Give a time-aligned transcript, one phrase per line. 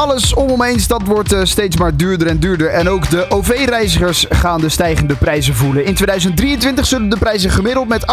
[0.00, 2.68] Alles om eens, dat wordt eh, steeds maar duurder en duurder.
[2.68, 5.84] En ook de OV-reizigers gaan de stijgende prijzen voelen.
[5.84, 8.04] In 2023 zullen de prijzen gemiddeld met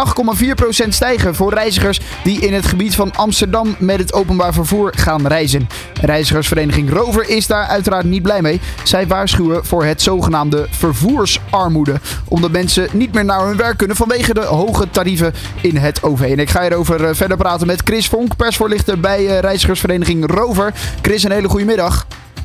[0.84, 5.26] 8,4% stijgen voor reizigers die in het gebied van Amsterdam met het openbaar vervoer gaan
[5.26, 5.68] reizen.
[6.00, 8.60] Reizigersvereniging Rover is daar uiteraard niet blij mee.
[8.82, 12.00] Zij waarschuwen voor het zogenaamde vervoersarmoede.
[12.24, 16.20] Omdat mensen niet meer naar hun werk kunnen vanwege de hoge tarieven in het OV.
[16.20, 20.74] En ik ga hierover eh, verder praten met Chris Vonk, persvoorlichter bij eh, Reizigersvereniging Rover.
[21.02, 21.77] Chris, een hele goede middag.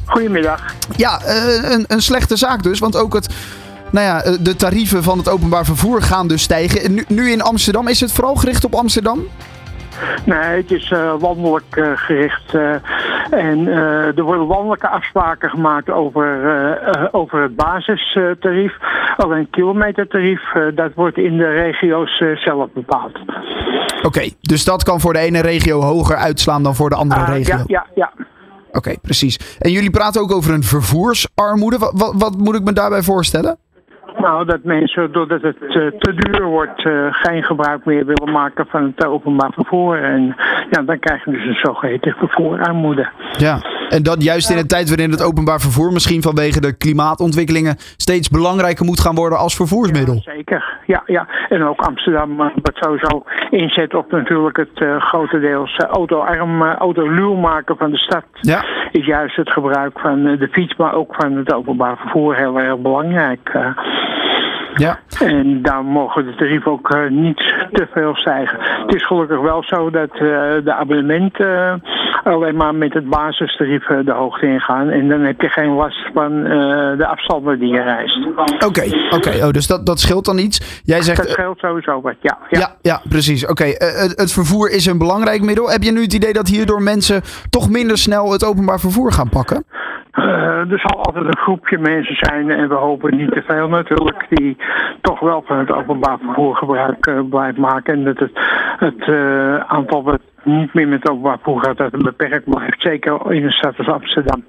[0.05, 0.73] Goedemiddag.
[0.95, 2.79] Ja, eh, een, een slechte zaak dus.
[2.79, 3.33] Want ook het,
[3.91, 6.81] nou ja, eh, de tarieven van het openbaar vervoer gaan dus stijgen.
[6.83, 9.19] En Nu, nu in Amsterdam, is het vooral gericht op Amsterdam?
[10.25, 12.53] Nee, het is eh, landelijk gericht.
[13.31, 13.67] en
[14.15, 16.27] er worden landelijke afspraken gemaakt over,
[17.11, 18.73] over het basistarief.
[19.17, 20.41] Alleen kilometertarief,
[20.75, 23.19] dat wordt in de regio's zelf bepaald.
[24.01, 27.27] Oké, dus dat kan voor de ene regio hoger uitslaan dan voor de andere Ah,
[27.27, 27.55] regio.
[27.55, 28.11] ja, ja, ja.
[28.77, 29.57] Oké, precies.
[29.59, 31.77] En jullie praten ook over een vervoersarmoede.
[31.77, 33.57] Wat, wat, wat moet ik me daarbij voorstellen?
[34.17, 38.65] Nou, dat mensen, doordat het eh, te duur wordt, eh, geen gebruik meer willen maken
[38.67, 40.03] van het openbaar vervoer.
[40.03, 40.35] En
[40.69, 43.09] ja, dan krijg je dus een zogeheten vervoerarmoede.
[43.37, 43.57] Ja.
[43.93, 48.29] En dat juist in een tijd waarin het openbaar vervoer misschien vanwege de klimaatontwikkelingen steeds
[48.29, 50.21] belangrijker moet gaan worden als vervoersmiddel.
[50.23, 51.27] Zeker, ja, ja.
[51.49, 56.73] En ook Amsterdam eh, wat sowieso inzet op natuurlijk het eh, grotendeels eh, autoarm, uh,
[56.75, 58.23] autoluw maken van de stad.
[58.41, 58.63] Ja.
[58.91, 62.77] Is juist het gebruik van de fiets, maar ook van het openbaar vervoer heel erg
[62.77, 63.51] belangrijk.
[64.75, 64.99] Ja.
[65.19, 67.37] En daar mogen de tarieven ook niet
[67.71, 68.57] te veel stijgen.
[68.59, 70.11] Het is gelukkig wel zo dat
[70.63, 71.81] de abonnementen
[72.23, 74.89] alleen maar met het basistarief eh, de hoogte ingaan.
[74.89, 78.27] En dan heb je geen last van eh, de afstanden die je reist.
[78.65, 79.45] Oké, oké.
[79.45, 80.81] Oh, dus dat, dat scheelt dan iets.
[80.83, 81.17] Jij zegt.
[81.17, 82.37] Dat eh, scheelt sowieso wat, ja.
[82.49, 82.59] ja.
[82.59, 83.47] Ja, ja, precies.
[83.47, 85.69] Oké, het, het vervoer is een belangrijk middel.
[85.69, 89.29] Heb je nu het idee dat hierdoor mensen toch minder snel het openbaar vervoer gaan
[89.29, 89.65] pakken?
[90.13, 94.25] Eh, er zal altijd een groepje mensen zijn, en we hopen niet te veel natuurlijk,
[94.29, 94.57] die
[95.01, 97.93] toch wel van het openbaar vervoer gebruik eh, blijft maken.
[97.93, 98.31] En dat het,
[98.85, 102.81] het eh, aantal wat niet meer met openbaar vervoer gaat, dat het beperkt blijft.
[102.81, 104.43] Zeker in een stad als Amsterdam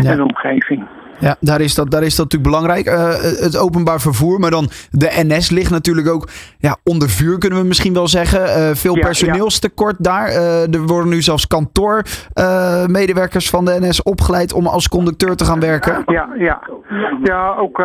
[0.00, 0.10] Ja.
[0.10, 0.86] en omgeving.
[1.18, 2.86] Ja, daar is dat, daar is dat natuurlijk belangrijk.
[2.86, 3.08] Eh,
[3.44, 7.64] het openbaar vervoer, maar dan de NS ligt natuurlijk ook ja, onder vuur, kunnen we
[7.66, 8.44] misschien wel zeggen.
[8.44, 10.26] Eh, veel Ja, personeelstekort daar.
[10.26, 15.60] Eh, er worden nu zelfs kantoormedewerkers van de NS opgeleid om als conducteur te gaan
[15.60, 16.02] werken.
[16.06, 16.62] Ja, ja.
[17.22, 17.82] ja ook,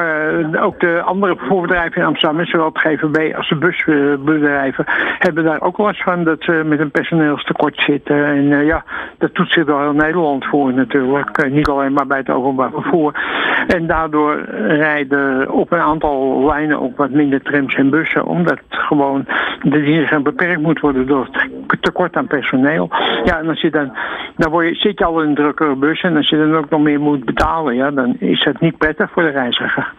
[0.62, 4.86] ook de andere vervoerbedrijven in Amsterdam, zowel het GVB als de busbedrijven,
[5.20, 8.26] hebben daar ook last van dat ze met een personeelstekort zitten.
[8.26, 8.84] En ja,
[9.18, 11.50] dat doet zich wel heel Nederland voor natuurlijk.
[11.52, 13.19] Niet alleen maar bij het openbaar vervoer.
[13.68, 19.26] En daardoor rijden op een aantal lijnen ook wat minder trams en bussen, omdat gewoon
[19.62, 21.28] de diensten beperkt moet worden door
[21.68, 22.90] het tekort aan personeel.
[23.26, 23.92] Ja, en als je dan,
[24.38, 26.70] dan word je, zit je al in een drukkere bus en als je dan ook
[26.70, 29.94] nog meer moet betalen, ja, dan is dat niet prettig voor de reiziger.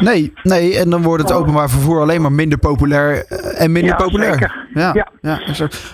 [0.00, 3.90] Nee, nee, en dan wordt het openbaar vervoer alleen maar minder populair eh, en minder
[3.98, 4.32] Ja, populair.
[4.32, 4.66] zeker.
[4.74, 5.38] Ja, ja.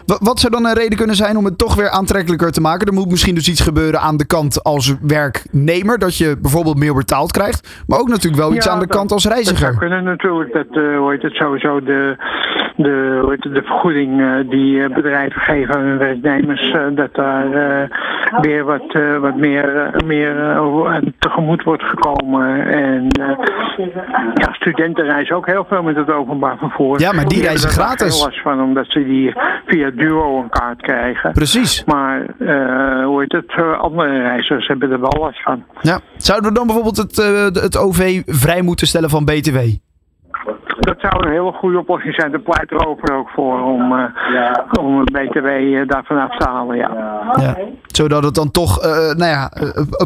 [0.07, 2.87] Wat zou dan een reden kunnen zijn om het toch weer aantrekkelijker te maken?
[2.87, 6.95] Er moet misschien dus iets gebeuren aan de kant als werknemer, dat je bijvoorbeeld meer
[6.95, 9.45] betaald krijgt, maar ook natuurlijk wel iets Ja, aan de dat- kant als Dat zou
[9.45, 9.79] reiziger.
[9.79, 10.53] kunnen natuurlijk.
[10.53, 12.17] Dat eh, hoe heet het sowieso de,
[12.77, 16.71] de, de vergoeding eh, die eh, bedrijven geven aan hun werknemers.
[16.71, 17.49] eh, dat daar
[18.41, 20.61] weer wat, wat meer, meer
[21.19, 22.67] tegemoet wordt gekomen.
[22.67, 23.07] En
[24.35, 27.01] ja, studenten reizen ook heel veel met het openbaar vervoer.
[27.01, 28.17] Ja, maar die reizen gratis.
[28.17, 29.33] veel last van, omdat ze die
[29.67, 31.33] via Duo een kaart krijgen.
[31.33, 31.85] Precies.
[31.85, 32.27] Maar
[33.05, 35.65] hoe heet het, andere reizigers hebben er wel last van.
[35.81, 36.01] Ja.
[36.17, 37.17] Zouden we dan bijvoorbeeld het,
[37.63, 39.59] het OV vrij moeten stellen van BTW?
[40.85, 42.31] Dat zou een hele goede oplossing zijn.
[42.31, 44.05] Daar pleit erover ook voor om, eh,
[44.81, 46.77] om een BTW eh, daarvan af te halen.
[46.77, 46.91] Ja,
[47.41, 47.57] Ja.
[47.87, 49.51] Zodat het dan toch eh, nou ja,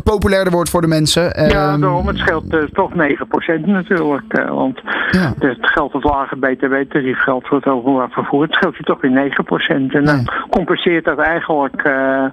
[0.05, 1.22] populairder wordt voor de mensen.
[1.22, 2.06] ja Ehm, daarom.
[2.06, 4.33] Het scheelt toch 9% natuurlijk.
[4.33, 5.34] eh, want Ja.
[5.38, 8.42] het geldt het lage BTW-tarief geldt voor het openbaar vervoer.
[8.42, 9.94] Het scheelt je toch weer 9%.
[9.94, 10.24] En dan Nee.
[10.50, 12.25] compenseert dat eigenlijk eh,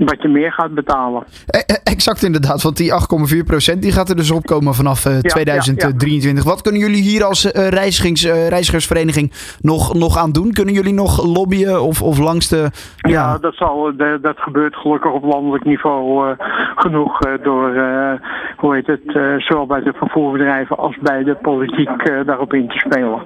[0.00, 1.22] wat je meer gaat betalen.
[1.46, 5.20] Eh, eh, Exact inderdaad, want die 8,4% die gaat er dus opkomen vanaf eh, ja,
[5.20, 6.44] 2023.
[6.44, 10.52] Wat kunnen jullie hier als eh, reizigings, eh, reizigersvereniging nog, nog aan doen?
[10.52, 12.70] Kunnen jullie nog lobbyen of, of langs de...
[12.96, 18.12] Ja, dat, zal, dat gebeurt gelukkig op landelijk niveau eh, genoeg eh, door, eh,
[18.56, 22.68] hoe heet het, eh, zowel bij de vervoerbedrijven als bij de politiek eh, daarop in
[22.68, 23.22] te spelen.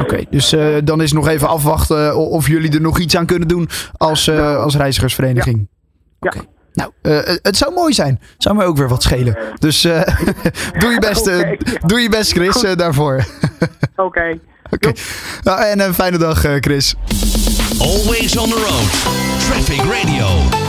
[0.00, 0.24] oké.
[0.30, 3.48] Dus eh, dan is nog even afwachten eh, of jullie er nog iets aan kunnen
[3.48, 5.68] doen als, eh, als reizigersvereniging.
[6.20, 6.32] Ja.
[6.72, 8.20] Nou, eh, het zou mooi zijn.
[8.38, 9.36] Zou mij ook weer wat schelen.
[9.58, 10.02] Dus eh,
[10.80, 11.50] doe je best, eh,
[11.86, 13.24] doe je best Chris, eh, daarvoor.
[13.96, 14.38] Oké.
[14.70, 14.92] Oké.
[15.42, 16.94] Nou, en een fijne dag, eh, Chris.
[17.78, 18.90] Always on the road.
[19.48, 20.63] Traffic Radio.